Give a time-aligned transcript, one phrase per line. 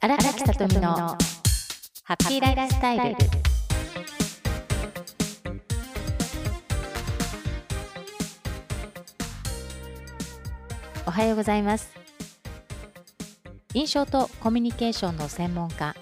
[0.00, 0.94] 荒垣さとみの
[2.04, 3.16] ハッピーライフスタイル。
[11.04, 11.92] おはようございます。
[13.74, 15.96] 印象とコミュニケーションの専門家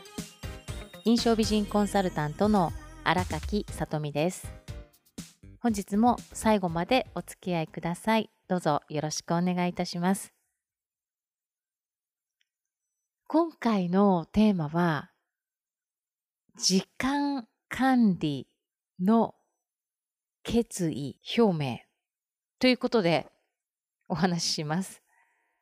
[1.06, 4.52] 印象美人コンサルタントの荒垣さとみです。
[5.58, 8.28] 本日も最後までお付き合いください。
[8.46, 10.35] どうぞよろしくお願いいたします。
[13.28, 15.10] 今回のテーマは、
[16.56, 18.46] 時間管理
[19.00, 19.34] の
[20.44, 21.78] 決意表明
[22.60, 23.26] ということで
[24.08, 25.02] お話しします。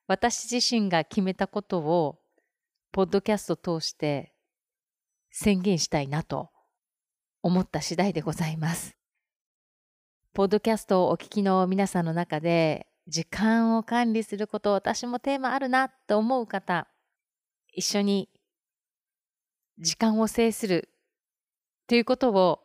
[0.07, 2.19] 私自身が決めたことを、
[2.93, 4.35] ポッドキャスト通して
[5.31, 6.51] 宣言したいなと
[7.41, 8.95] 思った次第でございます。
[10.35, 16.89] ポッドキャストをお聞きの皆さんの中で、時間を管理すること、私もテーマあるなと思う方、
[17.75, 18.29] 一緒に
[19.79, 20.89] 時間を制する
[21.87, 22.61] ということを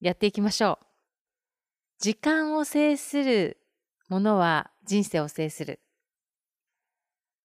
[0.00, 0.86] やっていきましょう。
[1.98, 3.58] 時間を制する
[4.08, 5.80] ものは人生を制する。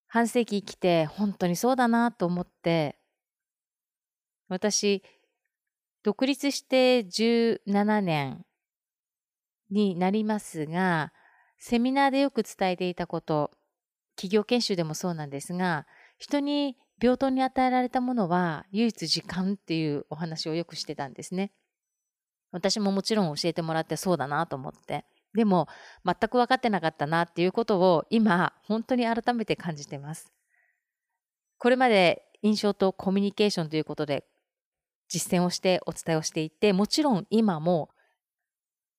[0.07, 2.97] 半世紀生きて本当にそうだなと思って、
[4.49, 5.03] 私、
[6.03, 8.45] 独立して17年
[9.69, 11.13] になりますが、
[11.57, 13.51] セミナーでよく伝えていたこと、
[14.15, 15.85] 企業研修でもそうなんですが、
[16.17, 21.51] 人に病棟に与えられたものは唯一時間っていうお話をよくしてたんですね。
[22.51, 25.05] 私ももちろん教えてもらってそうだなと思って。
[25.33, 25.67] でも
[26.03, 30.33] 全く分かってなかったなっていうことを今本当に改めて感じてます。
[31.57, 34.25] これまで印象とコミュニケーションということで
[35.07, 37.89] 実践をしてお伝えをしていてもちろん今も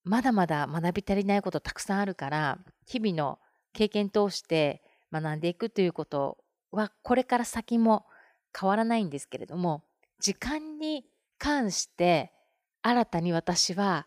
[0.05, 3.39] まだまだ学び足りないことたくさんあるから日々の
[3.73, 6.39] 経験通して学んでいくということ
[6.71, 8.07] はこれから先も
[8.59, 9.83] 変わらないんですけれども
[10.21, 11.05] 時間に
[11.39, 12.33] 関して
[12.83, 14.07] 新たに私は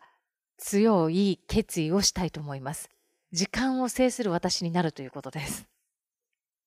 [0.57, 2.89] 強い決意をしたいと思います。
[3.31, 5.67] 時間を制する私になるということです。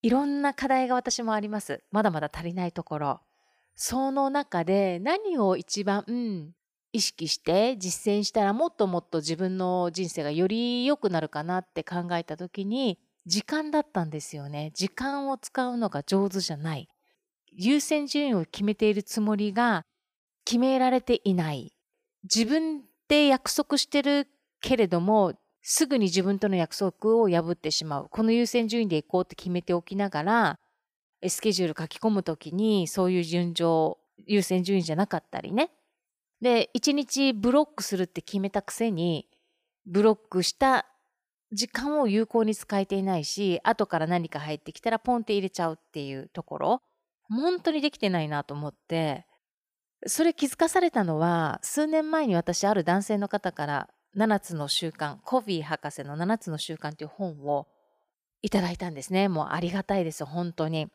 [0.03, 1.83] いろんな課題が私もあります。
[1.91, 3.21] まだまだ足りないところ。
[3.77, 6.55] その中で何を一番、うん、
[6.93, 14.71] 意識して実践したらもっともっと自分の人生がより良くなるかなって考えた時に時間だったんですよね。
[14.75, 16.89] 時間を使うのが上手じゃない。
[17.53, 19.85] 優先順位を決めているつもりが
[20.45, 21.77] 決められていない。
[22.25, 24.29] 自分で約束してる
[24.61, 28.09] けれども、すぐに自分との約束を破ってしまう。
[28.11, 30.59] この優先順位で行こうって決めておきながら、
[31.27, 33.97] スケジュール書き込むときにそういう順序、
[34.27, 35.71] 優先順位じゃなかったりね。
[36.43, 39.27] で、一日ブロックするって決めたくせに、
[39.87, 40.87] ブロックした
[41.55, 46.83] 時間を有効に使えていないし、後から何か入ってきたらポンって入れちゃうっていうところ、
[47.29, 49.27] 本当にできてないなと思って、
[50.07, 57.67] それ気づかされたのは、数年前に私ある男性の方から7つの習慣、コフィー博士の7つの習慣という本を
[58.43, 59.29] いただいたんですね。
[59.29, 60.89] もうありがたいです、本当に。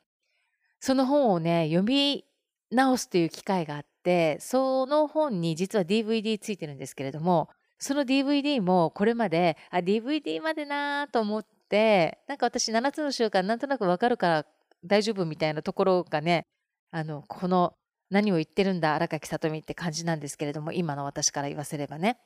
[0.80, 2.26] その本をね、読み
[2.72, 7.50] 直すという機会があって、その本に実は DVD ついてるんですけれども、
[7.80, 14.46] その DVD もこれまで、あ、DVD までなーと思って、なんか私7つの習慣なんとなくわかるから
[14.86, 16.46] 大丈夫みたいなところがね、
[16.92, 17.74] あの、この
[18.10, 22.18] 何を言ってるんだ荒垣さとみって感じなんですけれども、今の私から言わせればね。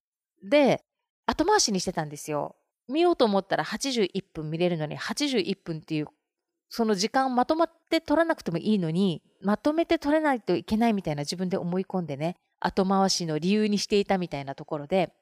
[0.44, 0.82] で、
[1.26, 2.56] 後回しにしてたんですよ。
[2.88, 6.08] 見ようと思ったら81分見れるのに81分っていう
[6.70, 15.14] その時間まとまって取らなくてもいいのにまとめて取れないといけないみたいな自分で思い込んでね後回しの理由にしていたみたいなところで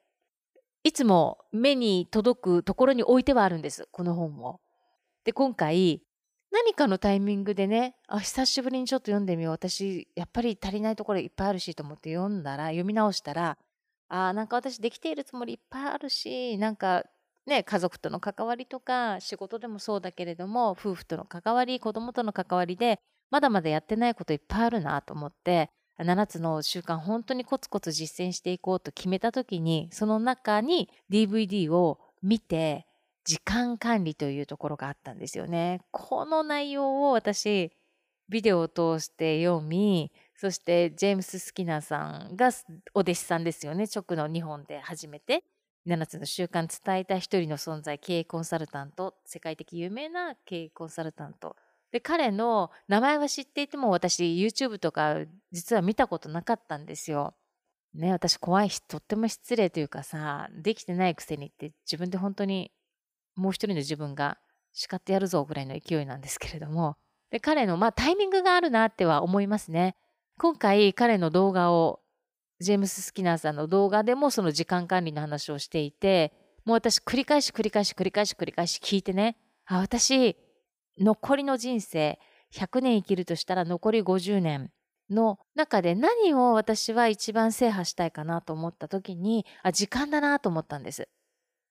[0.84, 4.60] いつも目に届くところに置いてはあるんです、この本を。
[5.24, 6.02] で、今回、
[6.50, 9.52] 何かのタイミングでね、あ、久しぶりにちょっと読んでみよう。
[9.52, 13.58] 私、やっぱり足りないところいっぱいあるしと思って読んだら、読み直したら、
[14.08, 17.04] あ、なんか私できているつもりいっぱいあるし、なんか
[17.46, 23.00] ね、家族との関わりとか、仕事でもそうだけれども、夫婦との関わり、子供との関わりで、
[23.30, 32.86] まだまだやってないこといっぱいあるなと思って、7つの習慣本当にコツコツ実践していこうと決めた時にその中に DVD を見て
[33.24, 35.80] 時間管理というところがあったんですよね。
[35.90, 37.72] この内容を私
[38.28, 42.50] ビデオを通して読みそしてジェームス・スキナーさんが
[42.94, 43.84] お弟子さんですよね。
[43.84, 45.44] 直の日本で初めて。
[45.86, 49.14] 7つの習慣伝えた一人の存在経営コンサルタント。
[49.24, 51.56] 世界的有名な経営コンサルタント。
[51.92, 55.18] で彼の名前は知っていても私 YouTube とか
[55.52, 57.34] 実は見たことなかったんですよ。
[57.94, 62.72] ね私怖いしとっても失礼というかさできてないくせにって自分で本当に
[63.36, 64.38] もう一人の自分が
[64.72, 66.96] 叱ってやるぞぐらいの勢いなんですけれども
[67.32, 69.96] で、彼の、まあタイミングがあるなっては思いますね。
[70.38, 72.00] 今回彼の動画を、
[72.60, 76.32] ジェームス・スキナーさんの動画でもその時間管理の話をしていて、
[76.64, 80.36] もう私繰り返し繰り返し繰り返し繰り返し聞いてね、あ、私、
[80.98, 82.18] 残りの人生、
[82.52, 84.70] 100年生きるとしたら残り50年
[85.10, 91.08] の中で何を私は一番制覇したいかなと思った時に、あ、時間だなと思ったんです。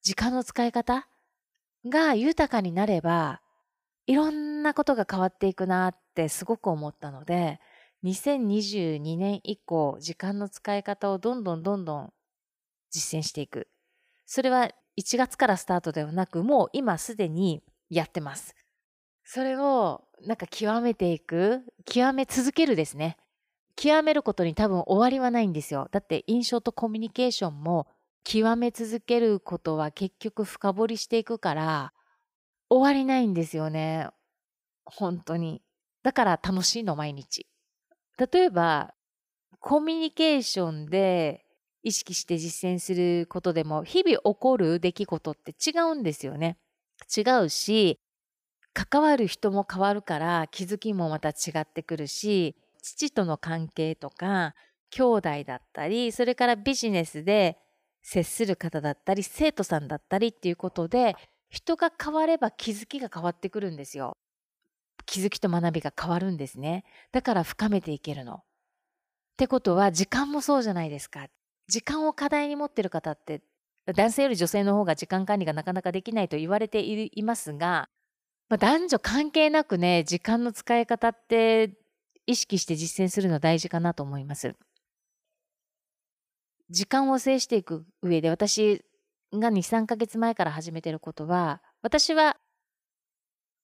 [0.01, 1.07] 時間の使い方
[1.87, 3.41] が豊かになれば、
[4.07, 7.59] いろんなことが変わっていくなってすごく思ったので、
[8.03, 12.13] 2022年以降、時間の使い方をどんどんどんどん
[12.89, 13.67] 実践していく。
[14.25, 18.55] それは1月からスタートではなく、もう今すでにやってます。
[19.33, 23.15] それをなんか極めていく、極め続けるですね。
[23.77, 25.87] 極めることに多分終わりはないんですよ。
[25.89, 27.87] だって印象とコミュニケーションも
[28.25, 31.93] 極め続けることは結局深掘りしていくから
[32.69, 34.09] 終わりないんですよね。
[34.83, 35.61] 本当に。
[36.03, 37.47] だから楽しいの毎日。
[38.17, 38.93] 例えば
[39.61, 41.45] コミュニケーションで
[41.83, 46.57] 意識して実践することでも日々起こる出来事って違うんですよね。
[47.15, 48.01] 違うし
[48.73, 54.55] 関わる人も変わるから気づきもまた違ってくるし父との関係とか
[54.89, 57.57] 兄弟だったりそれからビジネスで
[58.01, 61.15] 接する方だったり生徒さんだったりっていうことで
[61.49, 64.17] 人が変われば気づきが変わってくるんですよ。
[65.05, 66.85] 気づきと学びが変わるんですね。
[67.11, 68.35] だから深めていけるの。
[68.35, 68.39] っ
[69.37, 71.27] てことは時間もそうじゃないですか。
[71.67, 73.41] 時間を課題に持ってる方って
[73.85, 77.89] 男性より女性の方が時間管理がなかなかできないと言われていますが、
[78.51, 81.71] まあ、男女関係なくね時間の使い方って
[82.27, 84.55] 意識して実践するの大事かなと思います。
[86.69, 88.83] 時間を制していく上で私
[89.33, 92.35] が2、3ヶ月前から始めてることは、私は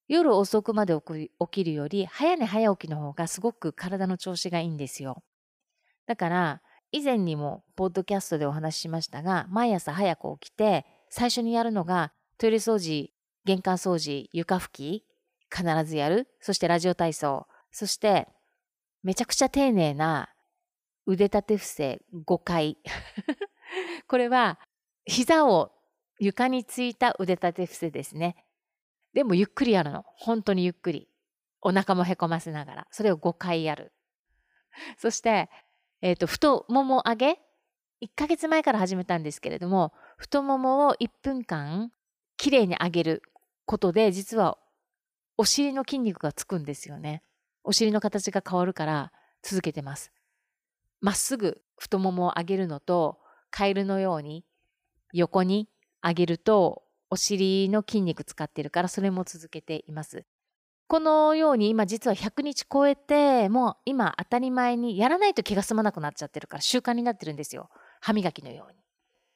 [0.07, 5.21] 夜遅くまで起きるより早寝早起きの方がすごく体の調子がいいんですよ。
[6.05, 6.61] だから
[6.93, 13.11] 以前にもポッドキャストでお話ししましたが毎朝早く起きて最初にやるのがトイレ掃除
[13.47, 15.05] 玄関掃除床拭き
[15.49, 18.27] 必ずやるそしてラジオ体操そして
[19.03, 20.29] めちゃくちゃ丁寧な
[21.05, 22.77] 腕立て伏せ5回。
[24.07, 24.59] これは
[25.05, 25.71] 膝を
[26.19, 28.35] 床についた腕立て伏せですね。
[29.13, 30.03] でもゆっくりやるの。
[30.17, 31.09] 本当にゆっくり。
[31.61, 32.87] お腹もへこませながら。
[32.91, 33.93] それを5回やる。
[34.97, 35.49] そして、
[36.01, 37.41] えっ、ー、と、太もも上げ。
[38.01, 41.91] 1ヶ月前から始めたんですけれども、太ももを1分間
[42.35, 43.23] きれいに上げる
[43.67, 44.57] ことで、実は
[45.37, 47.21] お尻の筋肉がつくんですよね。
[47.63, 49.11] お尻の形が変わるから
[49.43, 50.11] 続けてます。
[50.99, 53.19] まっすぐ太ももを上げるのと、
[53.51, 54.43] カエルのように
[55.13, 55.69] 横に
[56.03, 60.25] 上げるとお尻の筋肉使ってるからそれも続けています。
[60.87, 67.69] このように今実は100日超えてもう今当たり前にやらないと気が済まなくなっちゃってるから習慣になってるんですよ。
[67.99, 68.79] 歯磨きのように。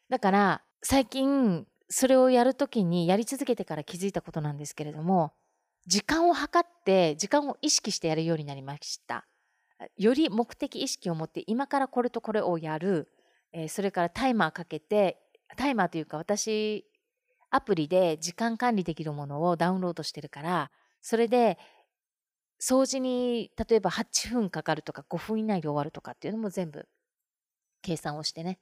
[0.09, 5.33] だから最近それをやるときにやり続けてから気づいたことなんですけれども
[5.85, 9.25] 時間を計って時間を意識してやるようになりました。
[9.97, 13.07] より目的意識を持って今からこれとこれをやる、
[13.51, 15.17] えー、それからタイマーかけて
[15.57, 16.85] タイマーというか私
[17.49, 20.71] アプリで時間管理できるものをダウンロードしてるから
[21.01, 21.57] それで
[22.61, 26.87] 掃除に例えば8分かかるとか5分以内で終わるとかっていうのも全部
[27.81, 28.59] 計算をしてね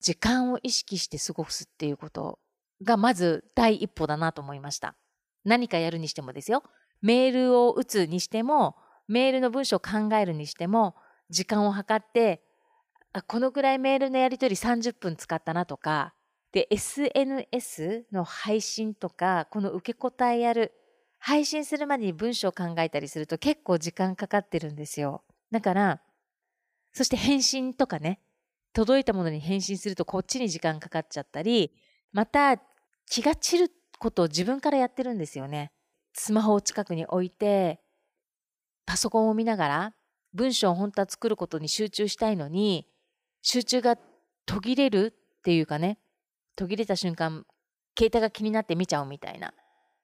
[0.00, 2.38] 時間を意識して過ごすっていうこと
[2.82, 4.94] がまず第一歩だなと思いました。
[5.44, 6.62] 何かやるにしてもですよ。
[7.00, 8.76] メールを打つにしても、
[9.08, 10.94] メールの文章を考えるにしても、
[11.30, 12.42] 時間を計って、
[13.26, 16.14] このぐらいメールのやり取り30分使ったなとか、
[16.52, 20.72] で、SNS の配信とか、この受け答えやる、
[21.18, 25.22] 配信するまでに文章を考えたりすると結構時間かかってるんですよ。
[25.50, 26.02] だから、
[26.92, 28.20] そして返信とかね、
[28.72, 31.72] 届いたものに返信するとこっちに時間かかっちゃったり、
[32.12, 32.56] また
[33.10, 35.72] 気が散ることを自分からやってるんですよね。
[36.14, 37.80] スマホを近くに置いて、
[38.86, 39.94] パソコンを見ながら、
[40.32, 42.86] 文章を本当は作ることに集中したいのに、
[43.42, 43.98] 集中が
[44.46, 45.98] 途切れるっていうかね、
[46.56, 47.44] 途切れた瞬間、
[47.98, 49.54] 携帯が気になって見ちゃうみたいな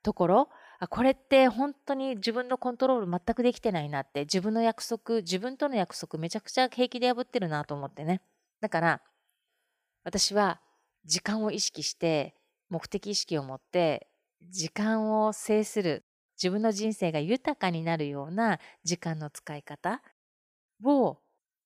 [0.02, 0.48] ところ、
[0.78, 8.20] あこれって本当に自分のコントロール全くできてないなって、自分の約束、自分との約束めちゃくちゃ平気で破ってるなと思ってね。
[8.60, 9.02] だから、
[10.02, 10.60] 私は
[11.04, 12.35] 時間を意識して
[12.68, 14.08] 目的意識を持って
[14.42, 16.04] 時間を制する
[16.36, 20.02] 自分の人生が豊かになるような時間の使い方
[20.84, 21.18] を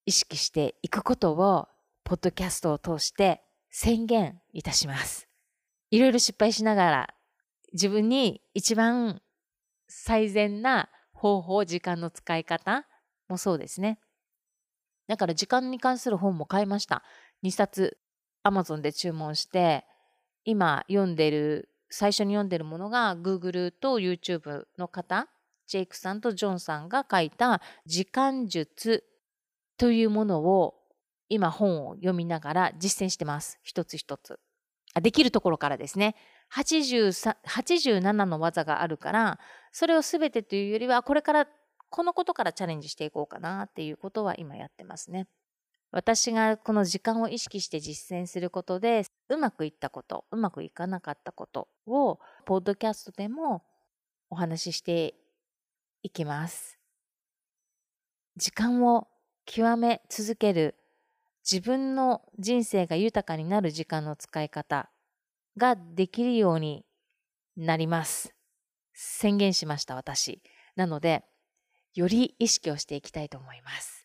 [0.06, 1.68] 意識していくことを
[2.04, 5.28] ポッドキャストを通して宣言いたします。
[5.90, 7.14] いろいろ失敗しながら
[7.72, 9.20] 自分に一番
[9.88, 12.86] 最善な方法、時間の使い方
[13.28, 13.98] もそうですね。
[15.08, 17.02] だから時間に関する本も買いました。
[17.44, 17.98] 2冊
[18.44, 19.84] Amazon で注文して、
[20.44, 25.28] 今読んでる、最初に読んでるものが Google と YouTube の方、
[25.66, 29.04] ジェイクさんとジョンさんが書いた時間術
[29.76, 30.74] というものを
[31.28, 33.58] 今本を読みながら実践してます。
[33.62, 34.38] 一つ一つ。
[34.94, 36.16] あできるところからですね。
[36.52, 39.38] 87の技があるから、
[39.70, 41.46] それを全てというよりは、これから
[41.88, 45.28] このことからチャレンジしていこうかなっていうことは今やってますね。
[45.92, 53.64] 私がこの時間を意識して実践することでうまくいったことうまくいかなかったことをポッドキャストでも
[54.30, 55.14] お話しして
[56.02, 56.78] いきます。
[58.36, 59.08] 時間を
[59.44, 60.76] 極め続ける
[61.50, 64.88] 自分の人生が豊かになる時間の使い方
[65.56, 66.84] ができるように
[67.56, 68.32] なります。
[68.94, 70.40] 宣言しました私。
[70.76, 71.24] なので
[71.94, 73.99] より意識をしていきたいと思います。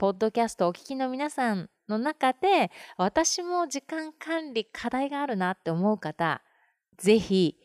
[0.00, 6.40] ポッドキャストお聞きの皆さんの中で私も時間管理課題があるなって思う方、
[6.96, 7.58] ぜひ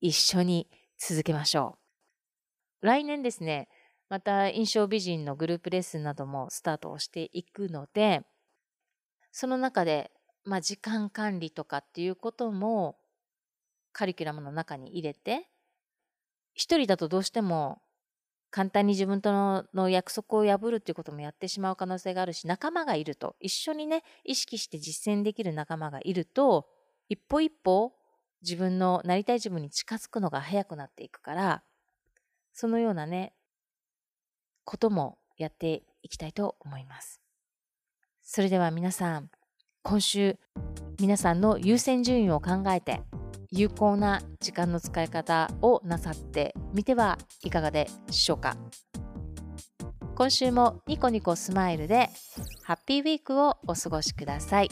[0.00, 1.76] 一緒に続けましょ
[2.80, 2.86] う。
[2.86, 3.68] 来年ですね、
[4.08, 8.22] また印象美人のグループレッスンなどもスタートをしていくので、
[9.30, 10.12] その中で、
[10.44, 12.96] まあ、時間管理とかっていうことも
[13.92, 15.46] カリキュラムの中に入れて、
[16.54, 17.82] 一人だとどうしても
[18.52, 23.34] 簡単に自分とのの約束を破るっていうこともやってしまう可能性があるし仲間がいると。
[23.40, 26.68] 一緒にね意識して実践できる仲間がいると
[27.08, 27.94] 一歩一歩
[28.42, 31.62] 自分のなりたい自分に近づくのが早くなっていくから
[32.52, 33.32] そのようなね
[34.64, 37.20] こともやっていきたいと思います。
[38.22, 39.30] それでは皆さん
[39.82, 40.38] 今週
[41.00, 43.00] 皆さんの優先順位を考えて
[43.52, 48.56] 有効な時間の使い方をなさってみてはいかがでしょうか。
[50.14, 52.08] 今週もニコニコスマイルで
[52.64, 54.70] ハッピーウィークをお過ごしください。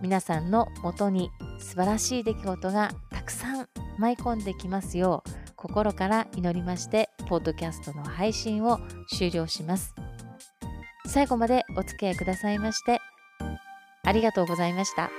[0.00, 8.78] 皆さんのもとに素晴らしい出来事がたくさん舞い込んできますよう心から祈りましてポッドキャストの配信を
[9.16, 9.94] 終了します。
[11.06, 13.00] 最後までお付き合いくださいまして
[14.04, 15.10] ありがとうございました。